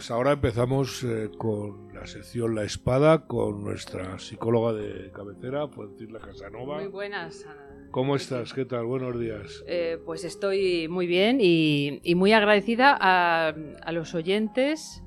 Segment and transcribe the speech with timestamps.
[0.00, 6.18] Pues ahora empezamos eh, con la sección La Espada con nuestra psicóloga de cabecera, Fuencila
[6.18, 6.78] Casanova.
[6.78, 7.46] Muy buenas.
[7.90, 8.54] ¿Cómo estás?
[8.54, 8.86] ¿Qué tal?
[8.86, 9.62] Buenos días.
[9.66, 13.52] Eh, pues estoy muy bien y, muy agradecida a,
[13.92, 15.02] los oyentes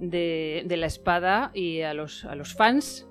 [0.00, 3.06] de, La Espada y a los, a los fans.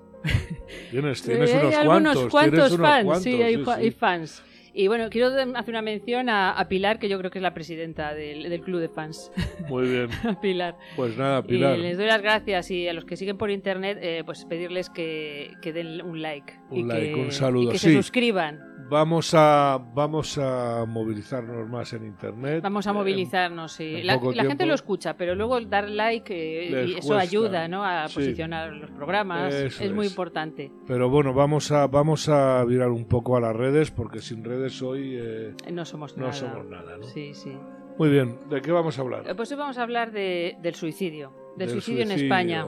[0.90, 2.30] Tienes, tienes eh, unos hay cuantos.
[2.30, 4.42] cuantos fans, cuantos, sí, hay, fans.
[4.74, 8.14] Y bueno, quiero hacer una mención a, Pilar, que yo creo que es la presidenta
[8.14, 9.30] del, club de fans.
[9.68, 10.08] Muy bien.
[10.42, 10.76] Pilar.
[10.96, 11.78] Pues nada, Pilar.
[11.78, 14.88] Y les doy las gracias y a los que siguen por internet, eh, pues pedirles
[14.88, 16.54] que, den un like.
[16.70, 17.68] Un y like, que, un saludo.
[17.68, 18.71] Y que se suscriban.
[18.92, 22.62] Vamos a, vamos a movilizarnos más en internet.
[22.62, 24.02] Vamos a movilizarnos, sí.
[24.02, 27.86] La, gente lo escucha, pero luego dar like, eh, y eso ayuda ¿no?
[27.86, 29.54] a posicionar los programas.
[29.54, 30.70] es muy importante.
[30.86, 34.82] Pero bueno, vamos a, vamos a virar un poco a las redes, porque sin redes
[34.82, 36.34] hoy eh, no somos no nada.
[36.34, 37.04] Somos nada ¿no?
[37.04, 37.56] Sí, sí.
[37.96, 39.24] Muy bien, ¿de qué vamos a hablar?
[39.26, 42.66] Eh, pues hoy vamos a hablar de, del suicidio, del, suicidio, en España.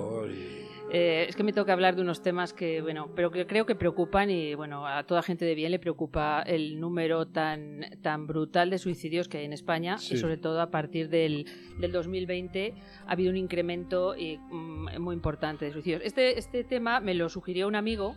[0.91, 3.75] Eh, es que me toca hablar de unos temas que, bueno, pero que creo que
[3.75, 8.71] preocupan y, bueno, a toda gente de bien le preocupa el número tan, tan brutal
[8.71, 11.47] de suicidios que hay en España y sobre todo a partir del,
[11.79, 12.75] del 2020
[13.07, 16.03] ha habido un incremento y, mm, muy importante de suicidios.
[16.05, 18.15] Este, este tema me lo sugirió un amigo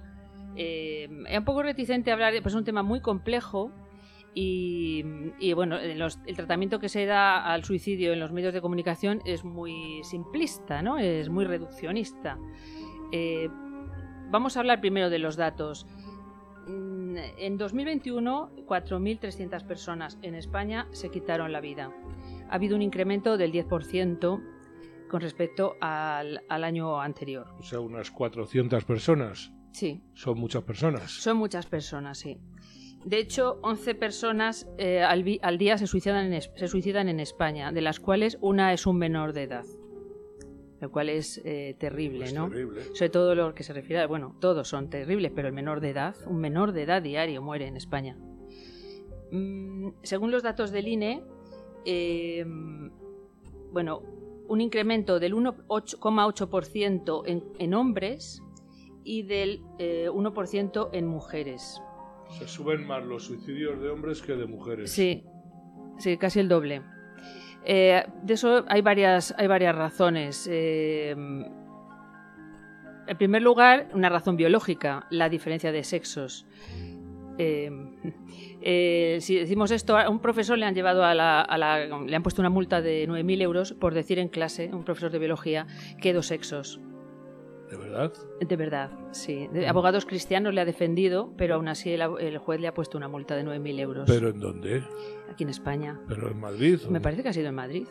[0.57, 3.71] eh, es un poco reticente a hablar, pues es un tema muy complejo
[4.33, 5.03] y,
[5.53, 10.03] bueno, el tratamiento que se da al suicidio en los medios de comunicación es muy
[10.03, 10.99] simplista, ¿no?
[10.99, 12.37] Es muy reduccionista.
[13.11, 13.49] Eh,
[14.29, 15.87] vamos a hablar primero de los datos.
[16.67, 21.91] Mm, en 2021, 4.300 personas en España se quitaron la vida.
[22.49, 24.43] Ha habido un incremento del 10%
[25.09, 27.47] con respecto al, al año anterior.
[27.59, 29.51] O sea, unas 400 personas.
[29.71, 30.03] Sí.
[30.13, 31.11] Son muchas personas.
[31.11, 32.39] Son muchas personas, sí.
[33.05, 35.23] De hecho, 11 personas eh, al,
[35.57, 39.33] día se suicidan, en, se suicidan en España, de las cuales una es un menor
[39.33, 39.65] de edad.
[40.79, 42.49] Lo cual es eh, terrible, ¿no?
[42.49, 42.81] Terrible.
[42.93, 45.89] Sobre todo lo que se refiere a, bueno, todos son terribles, pero el menor de
[45.89, 48.17] edad, un menor de edad diario muere en España.
[49.31, 51.23] Mm, según los datos del INE,
[51.85, 52.91] em,
[53.71, 54.01] bueno,
[54.47, 58.41] un incremento del 1,8% en, en hombres
[59.03, 61.81] y del 1% eh, en mujeres.
[62.29, 64.91] Se suben más los suicidios de hombres que de mujeres.
[64.91, 65.23] Sí,
[65.97, 66.81] sí casi el doble.
[67.65, 70.47] Eh, de eso hay varias, hay varias razones.
[70.51, 71.11] Eh,
[73.07, 76.45] en primer lugar, una razón biológica, la diferencia de sexos.
[77.37, 82.49] si decimos esto, a un profesor le han llevado a la, le han puesto una
[82.49, 85.67] multa de 9.000 euros por decir en clase, un profesor de biología,
[86.01, 86.81] que dos sexos.
[87.69, 88.13] ¿De verdad?
[88.39, 89.47] De verdad, sí.
[89.51, 93.07] De abogados cristianos le ha defendido, pero aún así el, juez le ha puesto una
[93.07, 94.03] multa de 9.000 euros.
[94.07, 94.83] ¿Pero en dónde?
[95.29, 95.99] Aquí en España.
[96.07, 96.79] ¿Pero en Madrid?
[96.89, 97.87] Me parece que ha sido en Madrid.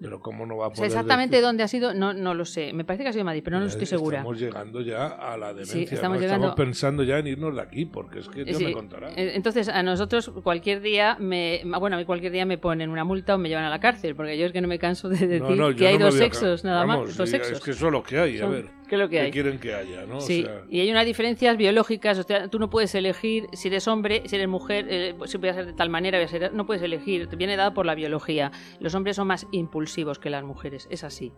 [0.00, 2.72] Pero ¿cómo no va a poder exactamente dónde ha sido, no, no lo sé.
[2.72, 4.18] Me parece que ha sido Madrid, pero no, estoy segura.
[4.18, 5.86] Estamos llegando ya a la demencia.
[5.86, 9.10] Sí, estamos, estamos pensando ya en irnos de aquí, porque es que Dios me contará.
[9.10, 11.60] Eh, entonces, a nosotros cualquier día me...
[11.78, 14.14] Bueno, a mí cualquier día me ponen una multa o me llevan a la cárcel,
[14.16, 17.16] porque yo es que no me canso de decir que hay dos sexos, nada más.
[17.16, 17.58] Dos sexos.
[17.58, 18.79] Es que eso es lo que hay, a ver.
[18.90, 19.30] ¿Qué es lo que hay?
[19.30, 20.20] quieren que haya, ¿no?
[20.20, 22.18] Sí, y hay unas diferencias biológicas.
[22.18, 25.50] O sea, tú no puedes elegir si eres hombre, si eres mujer, eh, si voy
[25.50, 27.28] a ser de tal manera, voy a ser, no puedes elegir.
[27.28, 28.50] Te viene dado por la biología.
[28.80, 30.88] Los hombres son más impulsivos que las mujeres.
[30.90, 31.32] Es así.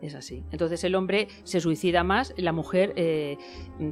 [0.00, 0.44] Es así.
[0.50, 3.36] Entonces el hombre se suicida más, la mujer eh,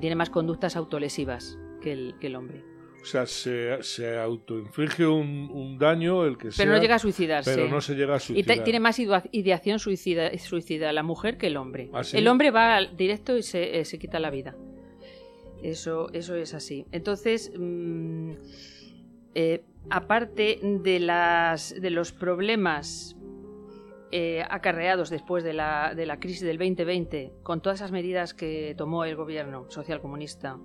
[0.01, 2.72] tiene más conductas autolesivas que el, que el hombre.
[3.03, 6.65] O sea, se, se autoinflige un, un, daño el que sea.
[6.65, 7.53] Pero no llega a suicidarse.
[7.53, 8.59] Pero no se llega a suicidar.
[8.59, 9.01] Y tiene más
[9.33, 11.91] ideación suicida, suicida la mujer que el hombre.
[11.93, 14.55] ¿Ah, el hombre va directo y se, eh, se, quita la vida.
[15.65, 16.87] Eso, eso es así.
[16.93, 18.33] Entonces, mm,
[19.35, 23.17] eh, aparte de, las, de los problemas
[24.13, 28.75] eh, acarreados después de la, de la crisis del 2020, con todas esas medidas que
[28.77, 30.59] tomó el gobierno social comunista,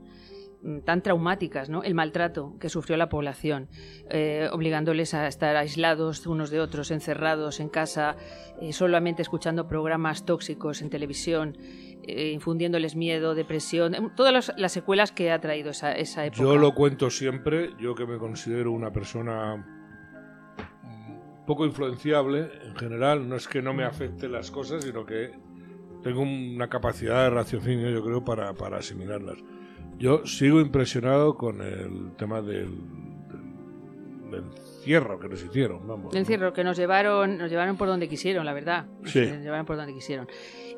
[0.85, 1.83] tan traumáticas, ¿no?
[1.83, 3.69] El maltrato que sufrió la población,
[4.09, 8.17] eh, obligándoles a estar aislados unos de otros, encerrados en casa,
[8.59, 11.57] eh, solamente escuchando programas tóxicos en televisión,
[12.03, 16.41] eh, infundiéndoles miedo, depresión, em, todas las, secuelas que ha traído esa, esa época.
[16.41, 19.57] Yo lo cuento siempre, yo que me considero una persona
[20.83, 25.31] mm, poco influenciable en general, no es que no me afecten las cosas, sino que
[26.03, 29.37] tengo una capacidad de raciocinio, yo creo, para, para asimilarlas.
[29.97, 32.69] Yo sigo impresionado con el tema del,
[34.31, 36.13] encierro que nos hicieron, vamos.
[36.13, 38.85] El encierro que nos llevaron, nos llevaron por donde quisieron, la verdad.
[39.05, 39.21] Sí.
[39.25, 40.27] Nos llevaron por donde quisieron.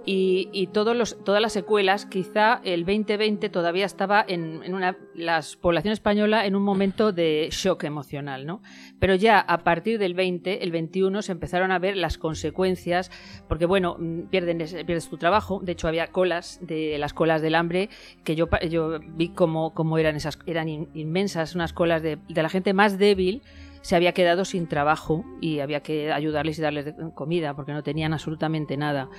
[0.06, 5.42] Y, y los, todas las secuelas, quizá el 2020 todavía estaba en, en una, la
[5.62, 8.62] población española en un momento de shock emocional, ¿no?
[9.00, 13.12] Pero ya a partir del 20, el 21, se empezaron a ver las consecuencias,
[13.48, 17.56] porque bueno, mm, pierden, pierdes tu trabajo, de hecho había colas, de las colas del
[17.56, 17.90] hambre,
[18.24, 22.74] que yo, yo vi cómo, cómo eran esas, eran inmensas, unas colas de la gente
[22.74, 23.44] más débil,
[23.82, 28.14] se había quedado sin trabajo y había que ayudarles y darles comida porque no tenían
[28.14, 29.10] absolutamente nada.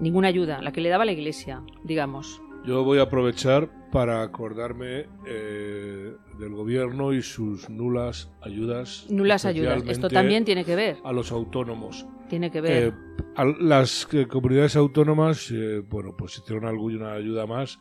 [0.00, 2.40] Ninguna ayuda, la que le daba la iglesia, digamos.
[2.64, 9.06] Yo voy a aprovechar para acordarme eh, del gobierno y sus nulas ayudas.
[9.08, 10.98] Nulas ayudas, esto también tiene que ver.
[11.02, 12.06] A los autónomos.
[12.28, 12.88] Tiene que ver.
[12.88, 12.92] Eh,
[13.34, 17.80] a las comunidades autónomas, eh, bueno, pues hicieron alguna ayuda más,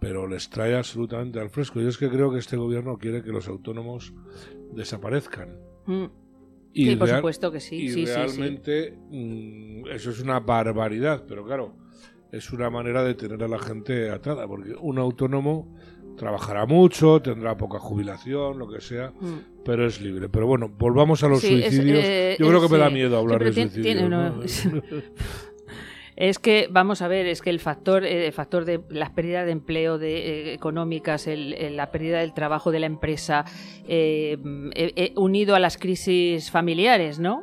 [0.00, 1.80] pero les trae absolutamente al fresco.
[1.80, 4.12] Yo es que creo que este gobierno quiere que los autónomos
[4.72, 5.69] desaparezcan.
[5.90, 6.04] Mm.
[6.72, 7.76] Y sí, por supuesto que sí.
[7.76, 11.74] Y realmente mm, eso es una barbaridad, pero claro,
[12.30, 15.74] es una manera de tener a la gente atada, porque un autónomo
[16.16, 19.62] trabajará mucho, tendrá poca jubilación, lo que sea, mm.
[19.64, 20.28] pero es libre.
[20.28, 22.04] Pero bueno, volvamos a los suicidios.
[22.04, 24.68] Eh, Yo creo que me da miedo hablar de suicidios.
[26.20, 29.46] Es que, vamos a ver, es que el factor, eh, el factor de las pérdidas
[29.46, 33.46] de empleo de, eh, económicas, la pérdida del trabajo de la empresa,
[33.88, 34.36] eh,
[35.16, 37.42] unido a las crisis familiares, ¿no?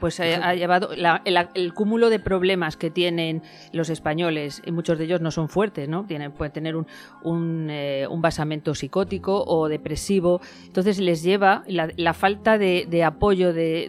[0.00, 3.42] pues ha, llevado el, cúmulo de problemas que tienen
[3.72, 6.88] los españoles y muchos de ellos no son fuertes no tienen pueden tener un,
[7.22, 13.88] un, basamento psicótico o depresivo entonces les lleva la, falta de, apoyo de,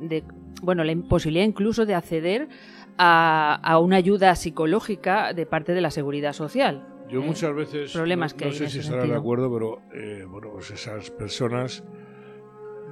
[0.00, 0.24] de,
[0.62, 2.48] bueno la imposibilidad incluso de acceder
[2.98, 6.86] a, una ayuda psicológica de parte de la seguridad social.
[7.08, 10.50] Yo eh, muchas veces, problemas no, que sé si estarán de acuerdo, pero eh, bueno,
[10.52, 11.84] pues esas personas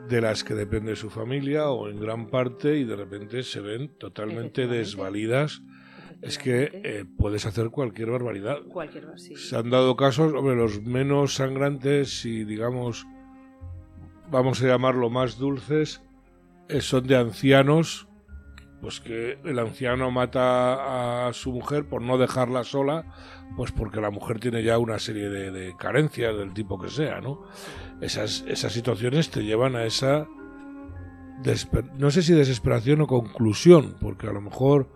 [0.08, 3.96] de las que depende su familia o en gran parte y de repente se ven
[3.98, 5.62] totalmente desvalidas.
[6.22, 8.62] Es que eh, puedes hacer cualquier barbaridad.
[8.68, 9.36] Cualquier, sí.
[9.36, 13.06] Se han dado casos, hombre, los menos sangrantes y digamos,
[14.30, 16.02] vamos a llamarlo más dulces,
[16.80, 18.08] son de ancianos
[18.84, 23.06] pues que el anciano mata a su mujer por no dejarla sola,
[23.56, 27.46] pues porque la mujer tiene ya una serie de, carencias del tipo que sea, ¿no?
[28.02, 30.28] Esas, esas situaciones te llevan a esa,
[31.96, 34.90] no sé si desesperación o conclusión, porque a lo mejor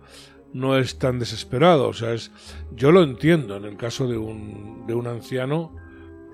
[0.53, 2.31] no es tan desesperado, o sea, es,
[2.71, 5.75] yo lo entiendo en el caso de un, de un anciano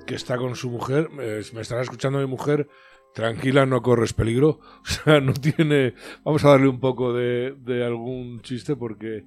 [0.06, 2.68] que está con su mujer, me, estará escuchando mi mujer,
[3.16, 4.60] tranquila, no corres peligro.
[4.84, 5.96] O sea, no tiene.
[6.24, 9.26] Vamos a darle un poco de, algún chiste porque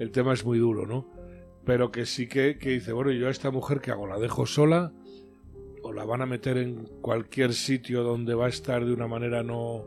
[0.00, 1.06] el tema es muy duro, ¿no?
[1.64, 4.46] Pero que sí que, que dice, bueno, yo a esta mujer que hago, la dejo
[4.46, 4.92] sola
[5.82, 9.42] o la van a meter en cualquier sitio donde va a estar de una manera
[9.42, 9.84] no.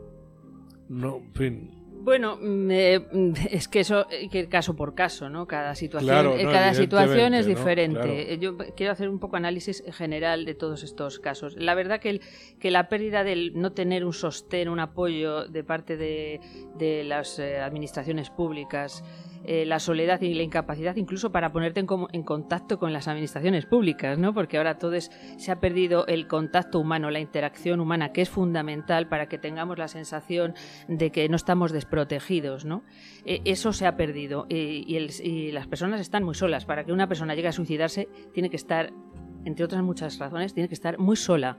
[0.88, 3.06] No, en fin, bueno, eh,
[3.50, 5.46] es que eso hay que ir caso por caso, ¿no?
[5.46, 8.38] Cada situación, eh, cada situación es diferente.
[8.38, 11.56] Yo quiero hacer un poco análisis general de todos estos casos.
[11.56, 12.20] La verdad que, el,
[12.58, 16.40] que la pérdida del no tener un sostén, un apoyo de parte de,
[16.76, 19.04] de las eh, administraciones públicas,
[19.42, 24.18] eh, la soledad y la incapacidad incluso para ponerte en, contacto con las administraciones públicas,
[24.18, 24.34] ¿no?
[24.34, 29.08] Porque ahora todo se ha perdido el contacto humano, la interacción humana, que es fundamental
[29.08, 30.54] para que tengamos la sensación
[30.88, 32.84] de que no estamos desprotegidos, ¿no?
[33.24, 36.64] Eh, eso se ha perdido y, las personas están muy solas.
[36.64, 38.92] Para que una persona llegue a suicidarse tiene que estar,
[39.44, 41.58] entre otras muchas razones, tiene que estar muy sola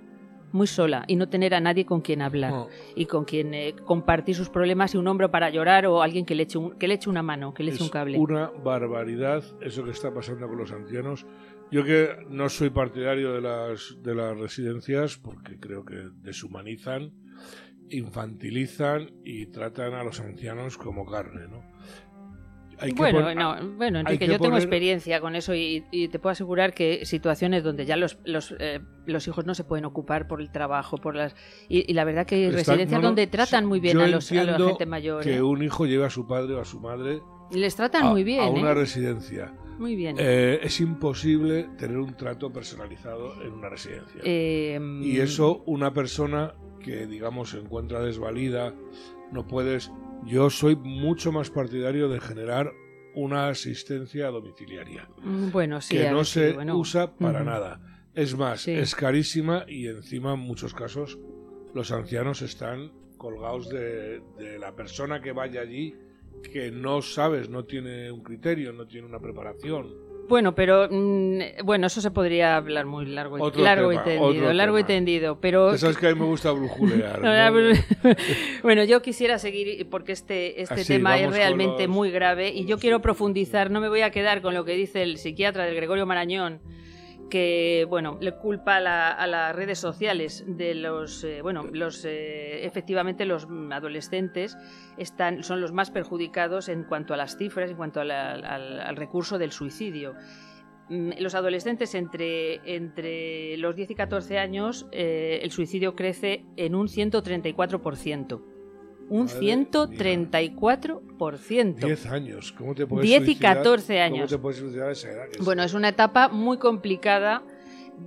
[0.53, 4.35] muy sola y no tener a nadie con quien hablar y con quien eh, compartir
[4.35, 7.09] sus problemas y un hombro para llorar o alguien que le eche, que le eche
[7.09, 8.19] una mano, que le eche un cable.
[8.19, 11.25] Una barbaridad eso que está pasando con los ancianos.
[11.71, 17.13] Yo que no soy partidario de las, de las residencias porque creo que deshumanizan,
[17.91, 21.62] infantilizan y tratan a los ancianos como carne, ¿no?
[22.95, 25.81] bueno, no, bueno, Enrique, yo tengo experiencia con eso y,
[26.12, 29.86] te puedo asegurar que situaciones donde ya los, los, eh, los, hijos no se pueden
[29.86, 31.36] ocupar por el trabajo, por las
[31.69, 34.86] y, la verdad que hay residencias donde tratan muy bien a, los, a la gente
[34.86, 35.24] mayor.
[35.24, 35.41] Que ¿eh?
[35.41, 37.21] un hijo lleve a su padre o a su madre.
[37.51, 38.41] Les tratan muy bien.
[38.41, 38.75] A una ¿eh?
[38.75, 39.53] residencia.
[39.77, 40.15] Muy bien.
[40.19, 44.21] es imposible tener un trato personalizado en una residencia.
[44.24, 48.73] y eso, una persona que, digamos, se encuentra desvalida,
[49.31, 49.91] no puedes
[50.25, 52.71] yo soy mucho más partidario de generar
[53.15, 55.09] una asistencia domiciliaria.
[55.51, 55.97] Bueno, sí.
[55.97, 57.81] Que no se usa para nada.
[58.13, 61.17] Es más, es carísima y encima en muchos casos
[61.73, 65.95] los ancianos están colgados de, de, la persona que vaya allí
[66.51, 70.11] que no sabes, no tiene un criterio, no tiene una preparación.
[70.31, 74.79] Bueno, pero mm, bueno, eso se podría hablar muy largo y, largo y tendido, largo
[74.79, 77.19] y tendido, pero sabes que a mí me gusta brujulear.
[78.63, 83.01] bueno, yo quisiera seguir porque este este tema es realmente muy grave y yo quiero
[83.01, 86.61] profundizar, no me voy a quedar con lo que dice el psiquiatra del Gregorio Marañón
[87.31, 93.25] que bueno le culpa a, las redes sociales de los eh, bueno los eh, efectivamente
[93.25, 94.57] los adolescentes
[94.97, 99.51] están son los más perjudicados en cuanto a las cifras en cuanto al, recurso del
[99.51, 100.13] suicidio.
[100.89, 106.75] Mm, los adolescentes entre, entre los 10 y 14 años eh, el suicidio crece en
[106.75, 108.50] un 134%
[109.12, 111.86] un 134%.
[111.86, 114.32] 10 años, ¿cómo te puedes 10 y 14 años.
[114.32, 115.25] ¿Cómo te puedes esa edad?
[115.41, 117.44] Bueno, es una etapa muy complicada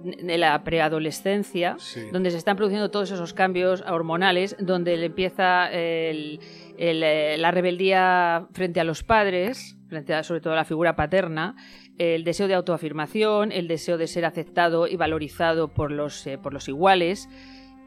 [0.02, 1.76] de la preadolescencia,
[2.10, 6.38] donde se están produciendo todos esos cambios hormonales, donde le empieza eh,
[6.78, 11.54] la rebeldía frente a los padres, frente a sobre todo a la figura paterna,
[11.98, 16.54] el deseo de autoafirmación, el deseo de ser aceptado y valorizado por los, eh, por
[16.54, 17.28] los iguales.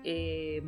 [0.04, 0.62] Eh,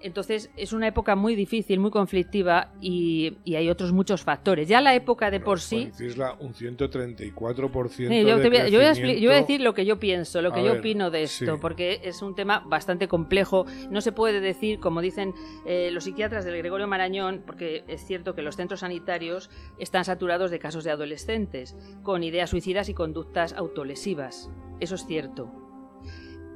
[0.00, 4.68] entonces es una época muy difícil, muy conflictiva y, hay otros muchos factores.
[4.68, 5.90] Ya la época de por sí...
[6.38, 10.42] un 134% sí, yo, yo, voy a, yo, voy a, decir lo que yo pienso,
[10.42, 13.66] lo que yo opino de esto, porque es un tema bastante complejo.
[13.90, 15.34] No se puede decir, como dicen
[15.66, 20.50] eh, los psiquiatras del Gregorio Marañón, porque es cierto que los centros sanitarios están saturados
[20.50, 24.50] de casos de adolescentes con ideas suicidas y conductas autolesivas.
[24.80, 25.67] Eso es cierto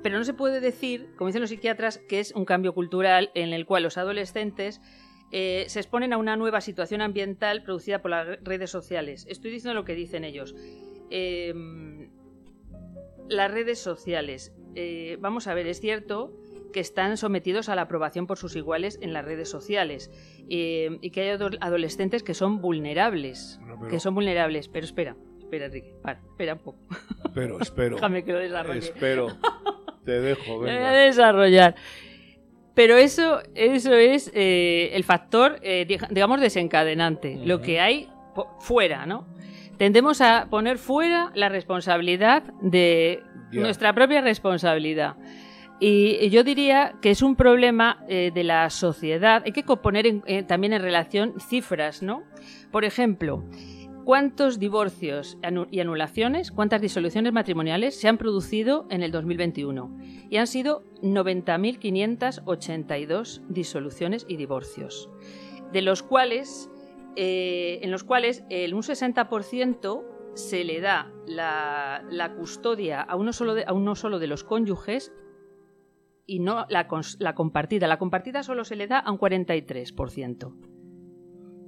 [0.03, 3.53] pero no se puede decir, como dicen los psiquiatras, que es un cambio cultural en
[3.53, 4.81] el cual los adolescentes
[5.31, 9.27] eh, se exponen a una nueva situación ambiental producida por las redes sociales.
[9.29, 10.55] Estoy diciendo lo que dicen ellos.
[11.11, 12.11] Em,
[13.29, 14.55] las redes sociales.
[14.75, 16.39] Eh, vamos a ver, es cierto
[16.73, 20.11] que están sometidos a la aprobación por sus iguales en las redes sociales
[20.49, 24.69] em, y que hay adolescentes que son vulnerables, que son vulnerables.
[24.69, 25.95] Pero espera, espera, Enrique,
[26.31, 26.79] espera un poco.
[27.35, 27.97] Pero espero.
[27.97, 28.79] Déjame que lo desarrolle.
[28.81, 29.29] Espero.
[30.05, 30.79] Te dejo, venga.
[30.79, 31.75] Voy a desarrollar.
[32.75, 37.39] Pero eso, eso es eh, el factor, eh, digamos, desencadenante.
[37.45, 38.09] Lo que hay
[38.61, 39.27] fuera, ¿no?
[39.77, 45.17] Tendemos a poner fuera la responsabilidad de nuestra propia responsabilidad.
[45.81, 49.43] Y yo diría que es un problema eh, de la sociedad.
[49.45, 52.23] Hay que poner también en relación cifras, ¿no?
[52.71, 53.45] Por ejemplo,
[54.05, 55.39] ¿Cuántos divorcios
[55.71, 59.97] y anulaciones, cuántas disoluciones matrimoniales se han producido en el 2021?
[60.29, 65.09] Y han sido 90.582 disoluciones y divorcios,
[65.73, 66.69] de los cuales,
[67.15, 70.05] eh, en los cuales el, un 60%
[70.35, 75.13] se le da la, custodia a uno, solo de, a uno solo de los cónyuges
[76.27, 76.89] y no la,
[77.21, 77.87] la compartida.
[77.87, 80.72] La compartida solo se le da a un 43%.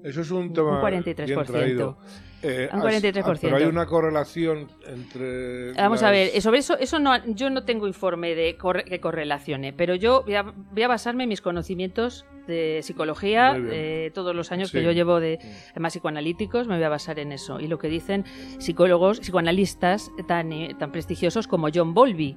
[0.04, 0.82] Eso es un tema.
[0.82, 1.96] Un 43%.
[2.42, 3.38] Eh, un 43%.
[3.40, 5.72] pero hay una correlación entre.
[5.72, 9.94] Vamos a ver, sobre eso, eso no, yo no tengo informe de que correlacione, pero
[9.94, 14.92] yo voy a, basarme en mis conocimientos de psicología, de todos los años que yo
[14.92, 15.38] llevo de
[15.70, 17.58] además psicoanalíticos, me voy a basar en eso.
[17.58, 18.26] Y lo que dicen
[18.58, 22.36] psicólogos, psicoanalistas tan, eh, tan prestigiosos como John Bowlby,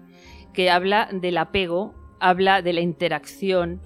[0.53, 3.81] que habla del apego, habla de la interacción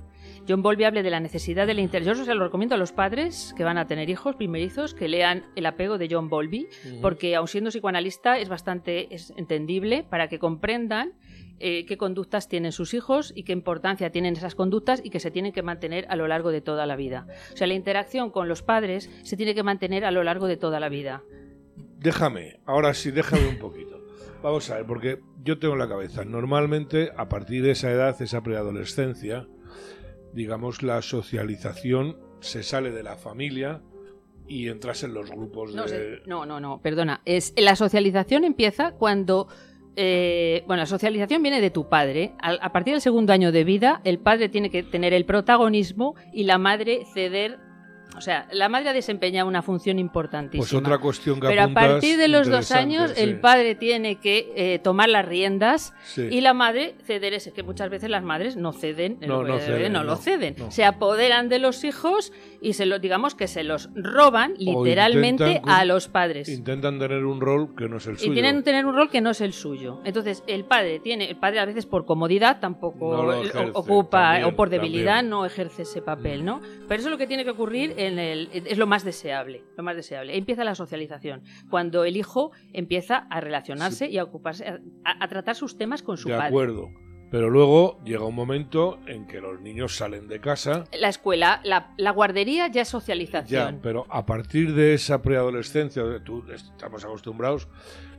[0.48, 2.18] John Bowlby hable de la necesidad de la interacción.
[2.18, 5.46] Yo se lo recomiendo a los padres que van a tener hijos primerizos que lean
[5.56, 6.68] El apego de John Bowlby,
[7.02, 11.14] porque aun siendo psicoanalista es bastante entendible para que comprendan
[11.64, 15.30] eh, qué conductas tienen sus hijos y qué importancia tienen esas conductas y que se
[15.30, 17.28] tienen que mantener a lo largo de toda la vida.
[17.54, 20.58] O sea, la interacción con los padres se tiene que mantener a lo largo de
[20.58, 21.22] toda la vida.
[22.00, 24.04] Déjame, ahora sí, déjame un poquito.
[24.42, 28.20] Vamos a ver, porque yo tengo en la cabeza, normalmente a partir de esa edad,
[28.20, 29.48] esa preadolescencia,
[30.34, 33.82] digamos, la socialización se sale de la familia
[34.48, 36.22] y entras en los grupos de...
[36.26, 37.22] No, no, no, perdona.
[37.26, 39.48] Es, la socialización empieza cuando...
[39.98, 42.34] Eh, bueno, la socialización viene de tu padre.
[42.42, 46.44] a partir del segundo año de vida, el padre tiene que tener el protagonismo y
[46.46, 47.60] la madre ceder
[48.16, 50.62] o sea, la madre ha desempeñado una función importantísima.
[50.62, 54.52] Pues otra cuestión que Pero a partir de los dos años, el padre tiene que
[54.56, 58.74] eh, tomar las riendas y la madre ceder ese, que muchas veces las madres no
[58.74, 60.56] ceden, no, no, ceden, no lo ceden.
[60.72, 65.86] Se apoderan de los hijos y se lo, digamos que se los roban literalmente a
[65.86, 66.50] los padres.
[66.50, 68.32] Intentan tener un rol que no es el suyo.
[68.32, 70.02] Y tienen que tener un rol que no es el suyo.
[70.04, 73.32] Entonces, el padre tiene, el padre a veces por comodidad tampoco
[73.74, 76.62] ocupa, o por debilidad no ejerce ese papel, ¿no?
[76.88, 80.38] Pero eso es lo que tiene que ocurrir es lo más deseable, lo más deseable.
[80.38, 85.78] Empieza la socialización, cuando el hijo empieza a relacionarse y a ocuparse, a, tratar sus
[85.78, 86.44] temas con su de padre.
[86.44, 86.90] De acuerdo.
[87.32, 90.84] Pero luego llega un momento en que los niños salen de casa.
[91.00, 93.76] La escuela, la, guardería ya es socialización.
[93.76, 97.70] Ya, pero a partir de esa preadolescencia, tú, estamos acostumbrados,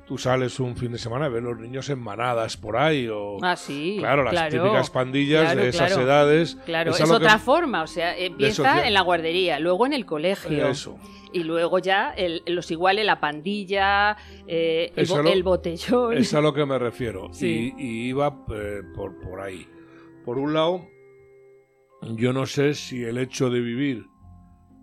[0.06, 3.38] tú sales un fin de semana y ves los niños en manadas por ahí o
[3.42, 6.56] ah sí claro las típicas pandillas de esas edades.
[6.64, 6.92] claro.
[6.92, 10.68] Es, otra forma o sea empieza en la guardería luego en el colegio.
[10.68, 10.98] Eso.
[11.34, 12.14] Y luego ya
[12.46, 14.16] los iguales la pandilla
[14.46, 16.18] eh, el, botellón.
[16.18, 17.30] es a lo que me refiero.
[17.42, 19.66] Y, iba eh, por por ahí.
[20.24, 20.86] Por un lado
[22.02, 24.06] yo no sé si el hecho de vivir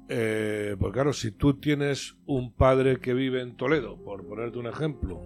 [0.10, 4.68] eh, pues claro, si tú tienes un padre que vive en Toledo, por ponerte un
[4.68, 5.22] ejemplo,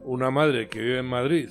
[0.00, 1.48] una madre que vive en Madrid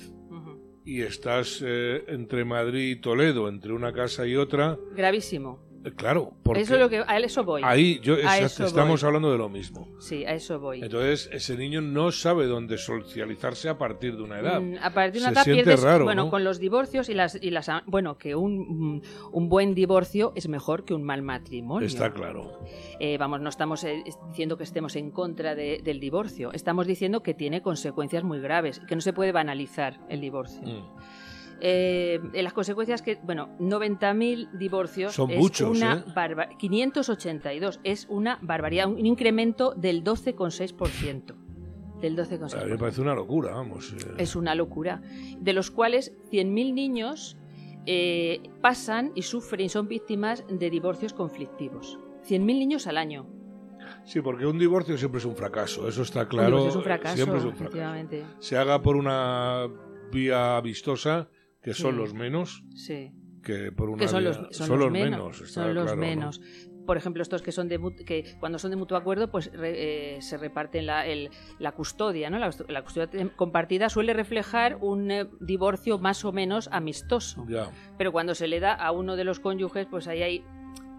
[0.84, 4.78] y estás eh, entre Madrid y Toledo, entre una casa y otra.
[4.96, 5.71] Gravísimo.
[5.84, 7.62] Eh, claro, porque eso es lo que, a eso voy.
[7.64, 9.88] Ahí yo, estamos hablando de lo mismo.
[9.98, 10.82] Sí, a eso voy.
[10.82, 14.60] Entonces, ese niño no sabe dónde socializarse a partir de una edad.
[14.60, 17.50] Mm, a partir de una edad pierdes, raro, bueno, con los divorcios y las, y
[17.50, 21.86] las bueno, que un, mm, un, buen divorcio es mejor que un mal matrimonio.
[21.86, 22.60] Está claro.
[23.00, 27.34] Eh, vamos, no estamos eh, diciendo que estemos en contra del divorcio, estamos diciendo que
[27.34, 30.62] tiene consecuencias muy graves, que no se puede banalizar el divorcio.
[30.62, 31.21] Mm.
[31.64, 36.56] Eh, las consecuencias que, bueno, 90.000 divorcios Son es una ¿eh?
[36.58, 41.36] 582 es una barbaridad, un incremento del 12,6%.
[42.00, 42.60] Del 12,6%.
[42.60, 43.92] A mí me parece una locura, vamos.
[43.92, 44.14] Eh.
[44.18, 45.02] Es una locura.
[45.38, 47.36] De los cuales 100.000 niños
[47.86, 51.96] eh, pasan y sufren y son víctimas de divorcios conflictivos.
[52.28, 53.28] 100.000 niños al año.
[54.04, 56.62] Sí, porque un divorcio siempre es un fracaso, eso está claro.
[56.62, 58.06] Un es un fracaso, siempre es un fracaso.
[58.40, 59.68] Se haga por una
[60.10, 61.28] vía vistosa,
[61.62, 62.64] que son los menos.
[62.74, 63.12] Sí.
[63.42, 65.36] Que por una son, los, son, los, menos.
[65.50, 66.40] son los menos.
[66.86, 70.36] Por ejemplo, estos que son de que cuando son de mutuo acuerdo, pues eh, se
[70.36, 71.04] reparten la,
[71.58, 72.38] la custodia, ¿no?
[72.38, 77.44] La, custodia compartida suele reflejar un eh, divorcio más o menos amistoso.
[77.48, 77.70] Ya.
[77.98, 80.44] Pero cuando se le da a uno de los cónyuges, pues ahí hay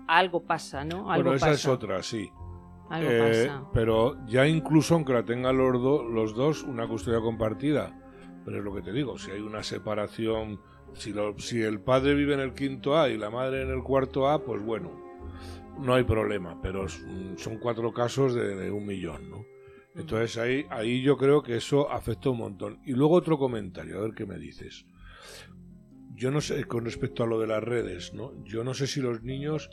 [0.08, 1.12] algo pasa, ¿no?
[1.12, 2.30] Algo bueno, esa es otra, sí.
[2.90, 3.66] Algo eh, pasa.
[3.74, 5.74] Pero ya incluso aunque la tengan los,
[6.10, 7.94] los dos, una custodia compartida,
[8.46, 10.60] pero es lo que te digo, si hay una separación,
[10.94, 14.30] si, si el padre vive en el quinto A y la madre en el cuarto
[14.30, 15.04] A, pues bueno,
[15.80, 19.46] no hay problema, pero son cuatro casos de, un millón, ¿no?
[19.96, 22.80] Entonces ahí, ahí yo creo que eso afecta un montón.
[22.86, 24.86] Y luego otro comentario, a ver qué me dices.
[26.16, 28.34] Yo no sé, con respecto a lo de las redes, ¿no?
[28.44, 29.70] Yo no sé si los niños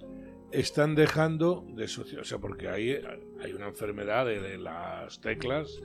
[0.52, 3.00] están dejando de socializar, o sea, porque hay,
[3.42, 5.80] hay una enfermedad de, las teclas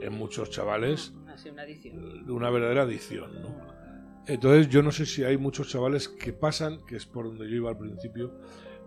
[0.00, 1.12] en muchos chavales,
[1.50, 3.80] una, de una verdadera adicción, ¿no?
[4.26, 7.56] Entonces yo no sé si hay muchos chavales que pasan, que es por donde yo
[7.56, 8.32] iba al principio,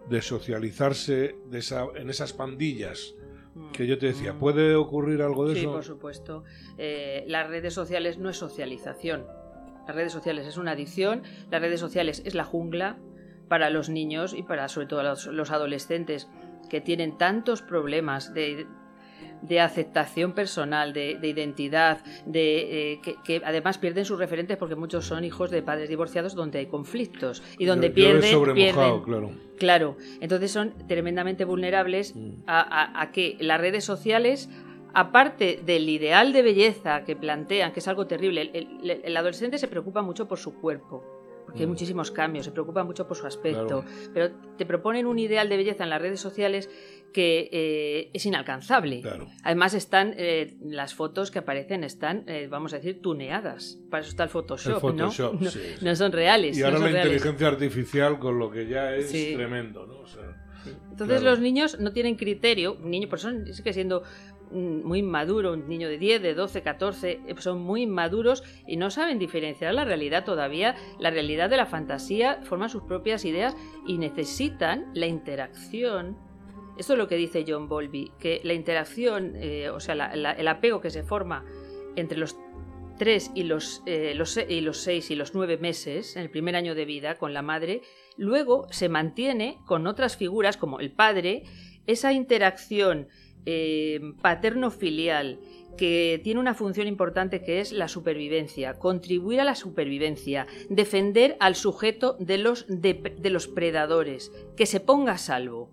[0.09, 3.15] de socializarse de esa, en esas pandillas
[3.71, 4.39] que yo te decía, mm.
[4.39, 5.61] ¿puede ocurrir algo de eso?
[5.61, 6.43] Sí, por supuesto.
[6.77, 9.25] Eh, las redes sociales no es socialización.
[9.85, 12.97] Las redes sociales es una adicción, las redes sociales es la jungla,
[13.47, 16.29] para los niños y para sobre todo los, adolescentes
[16.69, 18.67] que tienen tantos problemas de,
[19.59, 25.51] aceptación personal, de, identidad, de, eh, que, además pierden sus referentes porque muchos son hijos
[25.51, 29.31] de padres divorciados donde hay conflictos y donde pierden, pierden claro.
[29.57, 29.97] claro.
[30.21, 32.43] Entonces son tremendamente vulnerables mm.
[32.47, 34.49] a, que las redes sociales
[34.95, 40.03] aparte del ideal de belleza que plantean, que es algo terrible, el adolescente se preocupa
[40.03, 41.12] mucho por su cuerpo
[41.53, 41.69] porque hay mm.
[41.69, 45.83] muchísimos cambios, se preocupa mucho por su aspecto, pero te proponen un ideal de belleza
[45.83, 46.67] en las redes sociales
[47.13, 49.03] que eh, es inalcanzable.
[49.43, 53.77] Además están eh, las fotos que aparecen están, eh, vamos a decir, tuneadas.
[53.91, 55.11] Para eso está el Photoshop, ¿no?
[55.81, 55.95] ¿no?
[55.95, 56.57] son reales.
[56.57, 60.07] Y ahora la inteligencia artificial con lo que ya es tremendo, ¿no?
[60.91, 64.03] Entonces los niños no tienen criterio, un niño, por eso sigue siendo
[64.53, 68.91] muy inmaduro, un niño de 10, de 12, 14, eh, son muy inmaduros y no
[68.91, 73.55] saben diferenciar la realidad todavía, la realidad de la fantasía, forman sus propias ideas
[73.87, 76.17] y necesitan la interacción.
[76.77, 80.81] Esto es lo que dice John Bowlby, que la interacción, eh, o sea, el apego
[80.81, 81.45] que se forma
[81.95, 82.37] entre los
[82.97, 86.55] 3 y los, eh, los, y los 6 y los 9 meses, en el primer
[86.55, 87.81] año de vida, con la madre,
[88.17, 91.43] luego se mantiene con otras figuras como el padre,
[91.87, 93.07] esa interacción
[93.45, 95.39] eh, paterno-filial
[95.77, 101.55] que tiene una función importante que es la supervivencia, contribuir a la supervivencia, defender al
[101.55, 105.71] sujeto de los, de, los predadores, que se ponga a salvo.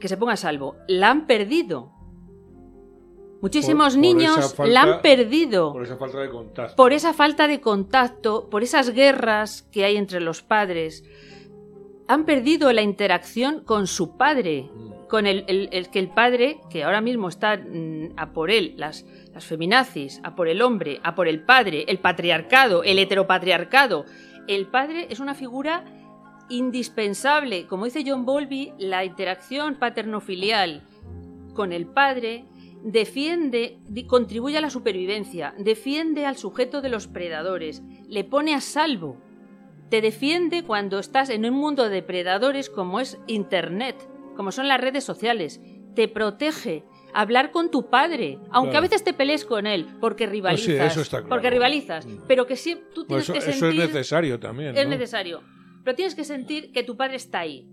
[0.00, 0.76] Que se ponga a salvo.
[0.88, 1.92] La han perdido.
[3.40, 5.72] Muchísimos niños la han perdido.
[5.72, 6.76] Por esa falta de contacto.
[6.76, 11.04] Por esa falta de contacto, por esas guerras que hay entre los padres.
[12.12, 14.70] Han perdido la interacción con su padre.
[14.72, 15.44] Mm con el,
[15.92, 20.34] que el padre, que ahora mismo está mm, a por él, las, las feminazis, a
[20.34, 24.06] por el hombre, a por el padre, el patriarcado, el heteropatriarcado,
[24.48, 25.84] el padre es una figura
[26.48, 27.66] indispensable.
[27.66, 30.82] Como dice John Bowlby, la interacción paterno-filial
[31.52, 32.46] con el padre
[32.82, 39.18] defiende, contribuye a la supervivencia, defiende al sujeto de los predadores, le pone a salvo,
[39.92, 43.94] te defiende cuando estás en un mundo de predadores como es Internet,
[44.36, 45.60] como son las redes sociales,
[45.94, 46.86] te protege.
[47.12, 51.10] Hablar con tu padre, aunque a veces te pelees con él, porque rivalizas.
[51.28, 52.06] Porque rivalizas.
[52.06, 52.20] Mm.
[52.26, 53.54] Pero que sí, tú tienes que sentir.
[53.54, 54.78] Eso es necesario también.
[54.78, 55.42] Es necesario.
[55.84, 57.68] Pero tienes que sentir que tu padre está ahí.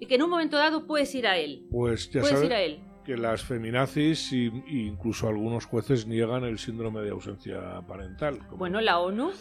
[0.00, 1.66] Y que en un momento dado puedes ir a él.
[1.70, 6.58] Pues ya puedes ir a él que las feminazis e incluso algunos jueces niegan el
[6.58, 8.40] síndrome de ausencia parental.
[8.52, 9.32] Bueno, la ONU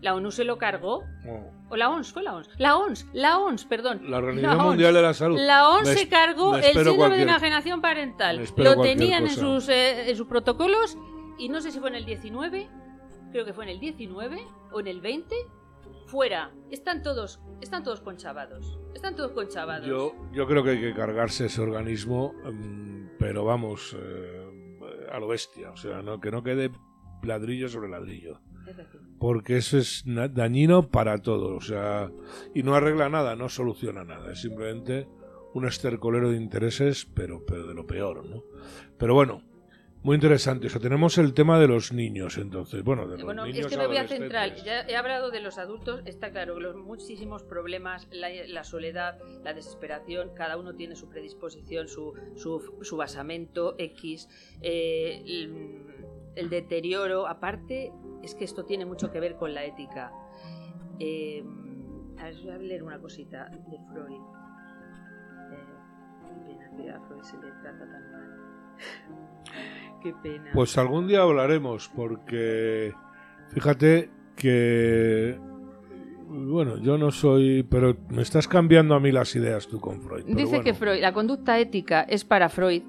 [0.00, 1.04] la ONU se lo cargó.
[1.26, 1.52] Oh.
[1.70, 2.48] O la ONS, fue la ONS.
[2.56, 4.10] La ONS, la ONS, perdón.
[4.10, 5.38] La Organización Mundial de la Salud.
[5.38, 8.42] La ONS se cargó el síndrome de enajenación parental.
[8.56, 10.96] Lo tenían en sus, eh, en sus protocolos
[11.38, 12.68] y no sé si fue en el 19,
[13.32, 14.40] creo que fue en el 19
[14.72, 15.34] o en el 20.
[16.06, 19.86] Fuera, están todos, están todos conchavados, están todos conchavados.
[19.86, 25.28] Yo, yo creo que hay que cargarse ese organismo, mm, pero vamos, eh, a lo
[25.28, 26.70] bestia, o sea, no, que no quede
[27.22, 28.40] ladrillo sobre ladrillo
[29.18, 32.10] porque eso es dañino para todos, o sea,
[32.54, 35.08] y no arregla nada, no soluciona nada, es simplemente
[35.54, 38.44] un estercolero de intereses, pero, pero de lo peor, ¿no?
[38.98, 39.42] Pero bueno,
[40.02, 40.68] muy interesante.
[40.68, 42.84] eso tenemos el tema de los niños, entonces.
[42.84, 44.54] Bueno, de los bueno es que me voy a centrar.
[44.54, 46.02] Ya he hablado de los adultos.
[46.04, 50.30] Está claro, los muchísimos problemas, la, soledad, la desesperación.
[50.34, 54.28] Cada uno tiene su predisposición, su, su, su basamento X.
[54.62, 55.48] Eh,
[56.38, 60.12] el deterioro, aparte, es que esto tiene mucho que ver con la ética.
[60.98, 61.44] Eh,
[62.18, 64.20] a ver, voy a leer una cosita de Freud.
[65.52, 65.66] Eh,
[66.26, 68.36] qué pena que a Freud se le trata tan mal.
[70.02, 70.50] qué pena.
[70.54, 72.92] Pues algún día hablaremos, porque
[73.50, 75.38] fíjate que
[76.30, 80.24] bueno, yo no soy, pero me estás cambiando a mí las ideas tú con Freud.
[80.26, 82.82] Dice que Freud, la conducta ética es para Freud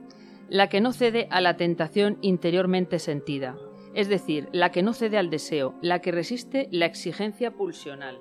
[0.50, 3.58] la que no cede a la tentación interiormente sentida,
[3.94, 8.20] es decir, la que no cede al deseo, la que resiste la exigencia pulsional.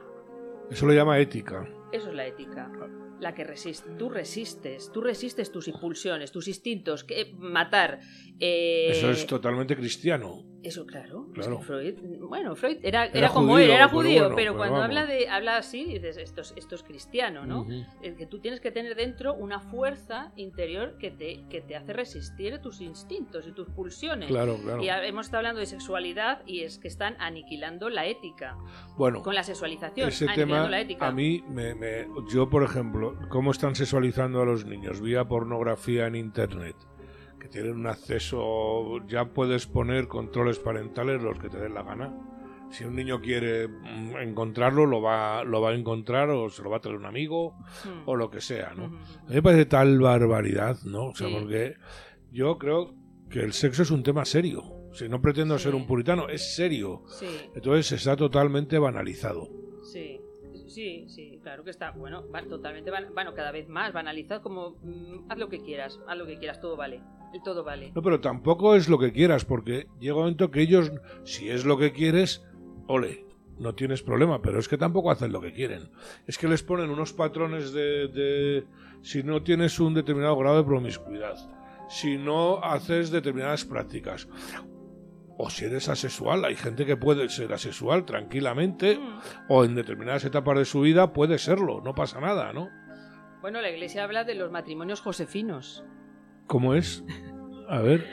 [0.70, 1.66] Eso lo llama ética.
[1.92, 2.70] Eso es la ética.
[3.20, 3.90] La que resiste.
[3.98, 8.00] Tú resistes, tú resistes tus impulsiones, tus instintos, que matar.
[8.38, 10.44] Eh, Eso es totalmente cristiano.
[10.62, 11.28] Eso, claro.
[11.60, 15.84] Freud, bueno, Freud era, era, como él, era judío, pero, cuando habla de habla así,
[15.84, 17.66] dices, esto es, esto es cristiano, ¿no?
[18.02, 21.92] Es que tú tienes que tener dentro una fuerza interior que te, que te hace
[21.92, 24.28] resistir tus instintos y tus pulsiones.
[24.28, 24.82] Claro, claro.
[24.82, 28.56] Y hemos estado hablando de sexualidad y es que están aniquilando la ética.
[28.96, 31.06] Bueno, con la sexualización, ese tema, la ética.
[31.06, 35.00] A mí, me, me, yo, por ejemplo, ¿cómo están sexualizando a los niños?
[35.00, 36.76] Vía pornografía en Internet
[37.48, 42.14] que tienen un acceso, ya puedes poner controles parentales los que te den la gana.
[42.70, 46.70] Si un niño quiere mm, encontrarlo, lo va, lo va a encontrar o se lo
[46.70, 48.02] va a traer un amigo hmm.
[48.06, 48.84] o lo que sea, ¿no?
[48.84, 51.06] A mí me parece tal barbaridad, ¿no?
[51.06, 51.76] O sea, porque
[52.30, 52.94] yo creo
[53.30, 54.90] que el sexo es un tema serio.
[54.92, 57.04] Si no pretendo ser un puritano, es serio.
[57.54, 59.48] Entonces está totalmente banalizado.
[59.82, 60.20] Sí.
[60.66, 65.38] Sí, sí, claro que está, bueno, totalmente, bueno, cada vez más banalizado, como mm, haz
[65.38, 67.00] lo que quieras, haz lo que quieras, todo vale
[67.32, 67.92] el todo vale.
[67.94, 70.92] No, pero tampoco es lo que quieras, porque llega un momento que ellos,
[71.24, 72.44] si es lo que quieres,
[72.86, 73.26] ole,
[73.58, 75.90] no tienes problema, pero es que tampoco hacen lo que quieren.
[76.26, 78.66] Es que les ponen unos patrones de, de
[79.02, 81.36] si no tienes un determinado grado de promiscuidad,
[81.88, 84.28] si no haces determinadas prácticas,
[85.36, 89.20] o si eres asexual, hay gente que puede ser asexual tranquilamente, mm.
[89.48, 92.68] o en determinadas etapas de su vida puede serlo, no pasa nada, ¿no?
[93.40, 95.84] Bueno, la iglesia habla de los matrimonios josefinos.
[96.48, 97.04] ¿Cómo es?
[97.68, 98.06] A ver.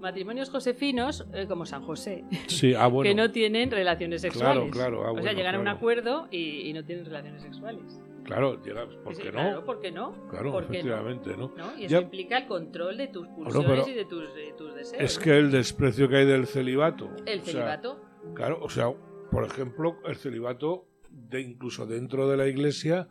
[0.00, 3.08] Matrimonios josefinos, eh, como San José, sí, ah, bueno.
[3.08, 4.70] que no tienen relaciones sexuales.
[4.72, 5.06] Claro, claro.
[5.06, 8.00] Ah, o sea, llegan a un acuerdo y, no tienen relaciones sexuales.
[8.24, 8.60] Claro,
[9.04, 9.40] ¿por qué no?
[9.40, 10.28] Claro, ¿por qué no?
[10.28, 11.52] Claro, efectivamente, no?
[11.78, 15.02] Y eso implica el control de tus pulsiones y de tus, deseos.
[15.02, 17.08] Es que el desprecio que hay del celibato.
[17.24, 18.00] ¿El celibato?
[18.34, 18.92] claro, o sea,
[19.30, 23.08] por ejemplo, el celibato, de, incluso dentro de la iglesia,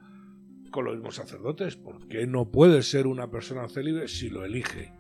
[0.76, 1.78] con los mismos sacerdotes.
[1.78, 4.92] porque no puede ser una persona célibe si lo elige?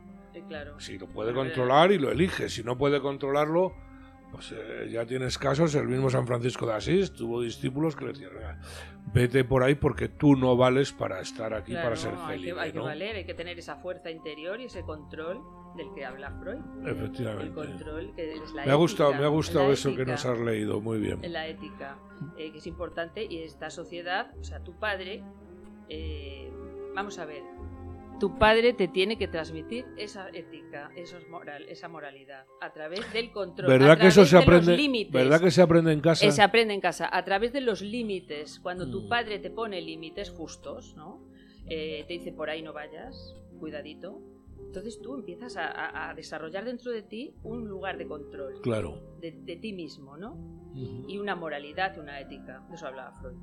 [0.47, 0.79] claro.
[0.79, 2.49] Si lo puede controlar y lo elige.
[2.49, 3.73] Si no puede controlarlo,
[4.31, 5.73] pues eh, ya tienes casos.
[5.75, 8.31] El mismo San Francisco de Asís tuvo discípulos que le decían,
[9.13, 12.59] vete por ahí porque tú no vales para estar aquí, para ser célibe.
[12.59, 15.41] Hay que, valer, hay que tener esa fuerza interior y ese control
[15.75, 16.59] del que habla Freud.
[16.85, 17.47] Efectivamente.
[17.47, 20.39] El control que es la me ha gustado, me ha gustado eso que nos has
[20.39, 21.23] leído, muy bien.
[21.23, 21.97] En la ética,
[22.37, 25.23] eh, que es importante y esta sociedad, o sea, tu padre
[25.89, 26.51] eh,
[26.93, 27.43] vamos a ver,
[28.19, 30.89] tu padre te tiene que transmitir esa ética,
[31.29, 33.67] moral, esa moralidad, a través del control.
[33.67, 35.07] ¿Verdad que eso se aprende?
[35.11, 36.25] ¿Verdad que se aprende en casa?
[36.25, 38.59] Eh, se aprende en casa, a través de los límites.
[38.59, 39.09] Cuando tu mm.
[39.09, 41.27] padre te pone límites justos, ¿no?
[41.67, 44.21] Eh, te dice por ahí no vayas, cuidadito.
[44.75, 48.59] Entonces tú empiezas a, desarrollar dentro de ti un lugar de control.
[48.61, 49.15] Claro.
[49.21, 50.37] De, ti mismo, ¿no?
[51.07, 52.65] Y una moralidad, una ética.
[52.69, 53.37] De eso hablaba Freud.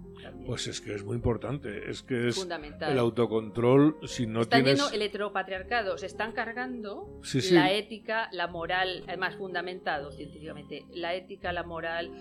[0.44, 1.90] Pues es que es muy importante.
[1.90, 2.92] Es que es fundamental.
[2.92, 4.75] El autocontrol, si no Está tienes.
[4.79, 5.96] lleno el heteropatriarcado.
[5.96, 7.20] Se están cargando
[7.51, 10.85] la ética, la moral, además fundamentado científicamente.
[10.92, 12.12] La ética, la moral,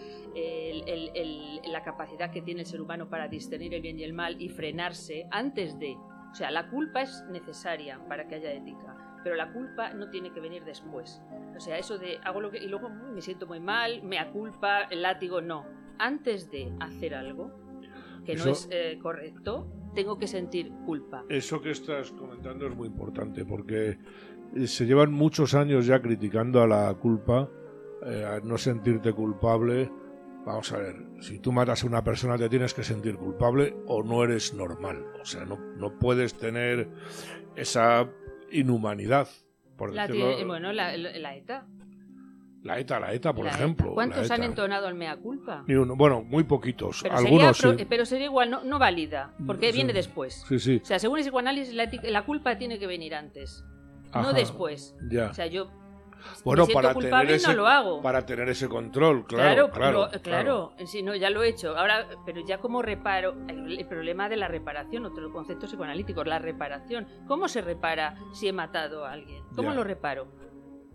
[1.70, 4.48] la capacidad que tiene el ser humano para discernir el bien y el mal y
[4.48, 5.98] frenarse antes de
[6.32, 10.32] o sea, la culpa es necesaria para que haya ética, pero la culpa no tiene
[10.32, 11.22] que venir después.
[11.56, 14.84] O sea, eso de hago lo que y luego me siento muy mal, me culpa,
[14.84, 15.66] el látigo, no.
[16.00, 17.52] Antes de hacer algo
[18.26, 21.26] que no es eh, correcto, tengo que sentir culpa.
[21.28, 23.98] Eso que estás comentando es muy importante porque
[24.56, 27.50] eh, se llevan muchos años ya criticando a la culpa,
[28.06, 29.92] eh, a no sentirte culpable
[30.46, 34.04] Vamos a ver, si tú matas a una persona te tienes que sentir culpable o
[34.04, 35.06] no eres normal.
[35.22, 36.90] O sea, no, no puedes tener
[37.56, 38.10] esa
[38.52, 39.28] inhumanidad,
[39.78, 40.46] por decirlo.
[40.48, 40.96] bueno, la,
[41.36, 41.68] ETA.
[42.64, 43.94] La ETA, la ETA, por ejemplo.
[43.94, 45.64] ¿Cuántos han entonado el mea culpa?
[45.68, 45.96] Ni uno.
[45.96, 47.02] Bueno, muy poquitos.
[47.04, 50.44] Pero Algunos sería, pero sería igual, no, no válida, porque viene después.
[50.48, 50.80] Sí, sí.
[50.82, 53.64] O sea, según ese psicoanálisis, la, la culpa tiene que venir antes,
[54.14, 54.96] no después.
[55.10, 55.30] Ya.
[55.30, 55.72] O sea, yo
[56.44, 57.56] bueno, para tener ese,
[58.02, 59.70] Para tener ese control, claro.
[59.70, 60.74] Claro, claro.
[60.86, 61.78] Sí, no, ya lo he hecho.
[61.78, 67.08] Ahora, pero ya como reparo, el, problema de la reparación, otro concepto psicoanalítico, la reparación.
[67.28, 69.44] ¿Cómo se repara si he matado a alguien?
[69.56, 70.28] ¿Cómo lo reparo?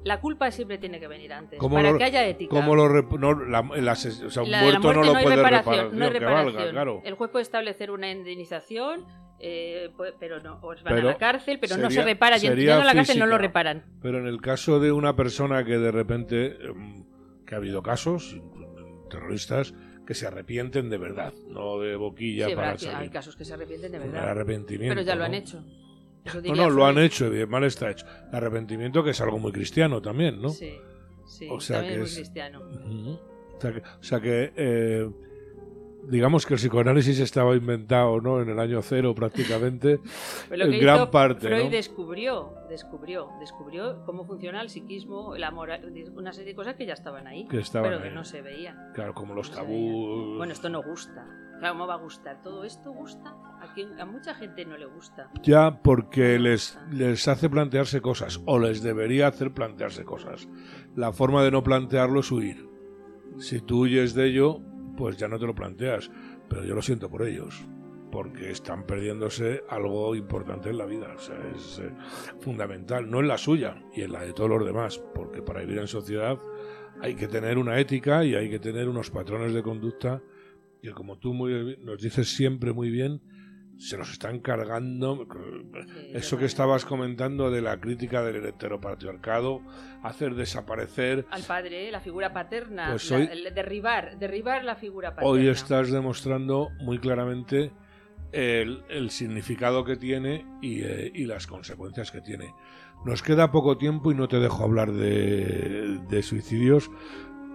[0.05, 2.55] La culpa siempre tiene que venir antes, para que haya ética.
[2.55, 7.01] ¿Cómo lo no, la, o sea, un muerto no lo puede reparar, no hay reparación.
[7.05, 9.05] El juez puede establecer una indemnización
[9.38, 12.38] eh, pues, pero no, os van a la cárcel, pero no se repara.
[12.38, 13.85] Yendo a la cárcel no lo reparan.
[14.01, 17.05] Pero en el caso de una persona que de repente, em,
[17.44, 18.40] que ha habido casos,
[19.11, 19.75] terroristas,
[20.07, 22.96] que se arrepienten de verdad, no de boquilla para salir.
[22.96, 24.31] Hay casos que se arrepienten de verdad.
[24.31, 24.94] arrepentimiento.
[24.94, 25.62] Pero ya lo han hecho.
[26.44, 28.07] no, no, lo han hecho, mal está hecho.
[28.31, 30.49] El arrepentimiento que es algo muy cristiano también, ¿no?
[30.49, 30.75] Sí,
[31.27, 32.62] sí, o sea que es muy cristiano.
[33.57, 35.09] O sea que, o sea que eh,
[36.09, 38.40] digamos que el psicoanálisis estaba inventado ¿no?
[38.40, 40.01] en el año cero prácticamente
[40.51, 46.53] en gran parte Freud descubrió descubrió descubrió cómo funciona el psiquismo la moral una serie
[46.53, 48.92] de cosas que ya estaban ahí pero que no se veían.
[48.95, 50.37] Claro como los tabús.
[50.37, 51.27] Bueno esto no gusta.
[51.59, 54.87] Claro cómo va a gustar todo esto gusta a, quien, a mucha gente no le
[54.87, 55.31] gusta.
[55.42, 60.49] Ya porque les les hace plantearse cosas o les debería hacer plantearse cosas.
[60.95, 62.69] La forma de no plantearlo es huir.
[63.38, 64.61] Si tú huyes de ello
[64.97, 66.11] pues ya no te lo planteas.
[66.49, 67.65] Pero yo lo siento por ellos,
[68.11, 71.13] porque están perdiéndose algo importante en la vida.
[71.15, 71.91] O sea, es eh,
[72.41, 75.79] fundamental, no en la suya y en la de todos los demás, porque para vivir
[75.79, 76.39] en sociedad
[77.01, 80.23] hay que tener una ética y hay que tener unos patrones de conducta
[80.81, 83.21] que, como tú muy, nos dices siempre muy bien,
[83.79, 85.27] se nos están cargando.
[86.12, 89.61] Eso que estabas comentando de la crítica del heteropatriarcado,
[90.03, 91.27] hacer desaparecer.
[91.31, 93.09] Al padre, la figura paterna, pues
[93.55, 95.31] derribar, derribar la figura paterna.
[95.31, 97.73] Hoy estás demostrando muy claramente
[98.33, 102.55] el, significado que tiene eh, y, las consecuencias que tiene.
[103.05, 106.91] Nos queda poco tiempo y no te dejo hablar de, de suicidios.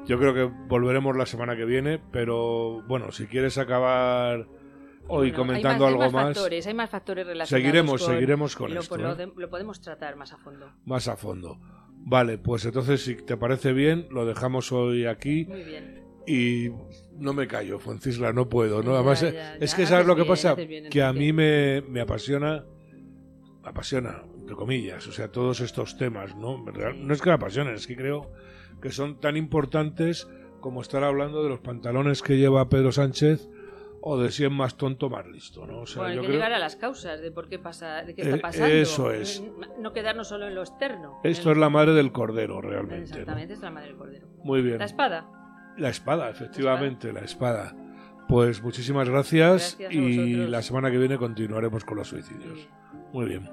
[0.06, 4.48] Yo creo que volveremos la semana que viene, pero bueno, si quieres acabar
[5.08, 6.14] hoy comentando algo más.
[6.14, 6.38] más.
[6.38, 7.50] Factores, hay más factores relacionados.
[7.50, 8.96] Seguiremos, seguiremos con esto.
[8.96, 9.32] ¿eh?
[9.36, 10.72] Lo, podemos tratar más a fondo.
[10.86, 11.60] Más a fondo.
[12.04, 15.46] Vale, pues entonces, si te parece bien, lo dejamos hoy aquí.
[15.46, 16.02] Muy bien.
[16.28, 16.70] Y
[17.14, 18.84] no me callo, Francisla, no puedo.
[18.84, 18.96] ¿no?
[18.96, 22.64] Además, es que sabes lo que pasa, que a mí me, me apasiona,
[23.64, 26.64] me apasiona, entre comillas, o sea, todos estos temas, ¿no?
[26.96, 28.32] No es que me apasionen, es que creo
[28.82, 30.28] que son tan importantes
[30.60, 33.50] como estar hablando de los pantalones que lleva Pedro Sánchez
[34.02, 35.82] o de si es más tonto más listo, ¿no?
[35.82, 38.24] O sea, bueno, hay que llegar a las causas de por qué pasa, de qué
[38.24, 38.68] está eh, pasando.
[38.68, 39.44] Eso es.
[39.80, 41.20] No quedarnos solo en lo externo.
[41.24, 43.12] Esto es la madre del cordero, realmente.
[43.12, 44.28] Exactamente, es la madre del cordero.
[44.44, 44.80] Muy bien.
[44.80, 45.30] La espada.
[45.78, 47.76] La espada, efectivamente, la espada.
[48.28, 52.68] Pues muchísimas gracias, y la semana que viene continuaremos con los suicidios.
[53.12, 53.50] Muy bien.